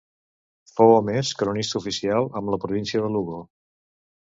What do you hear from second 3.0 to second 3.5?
de Lugo.